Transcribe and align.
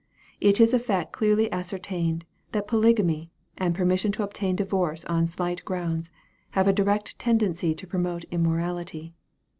It 0.39 0.59
is 0.59 0.73
a 0.73 0.79
fact 0.79 1.11
clearly 1.11 1.51
ascertained, 1.51 2.25
that 2.53 2.65
polygamy, 2.65 3.29
and 3.59 3.75
permission 3.75 4.11
to 4.13 4.23
obtain 4.23 4.55
divorce 4.55 5.05
on 5.05 5.27
slight 5.27 5.63
grounds, 5.63 6.09
have 6.57 6.67
a 6.67 6.73
direct 6.73 7.19
tendency 7.19 7.75
to 7.75 7.85
promote 7.85 8.23
immorality. 8.31 9.13